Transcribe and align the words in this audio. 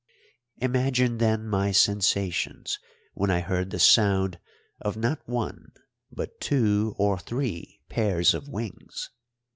Imagine 0.57 1.19
then 1.19 1.47
my 1.47 1.71
sensations 1.71 2.79
when 3.13 3.29
I 3.29 3.41
heard 3.41 3.69
the 3.69 3.77
sound 3.77 4.39
of 4.79 4.97
not 4.97 5.21
one, 5.29 5.73
but 6.11 6.39
two 6.41 6.95
or 6.97 7.19
three 7.19 7.81
pairs 7.87 8.33
of 8.33 8.49
wings! 8.49 9.11